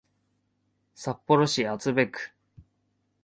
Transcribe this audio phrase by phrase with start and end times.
[0.95, 2.31] 札幌市厚別区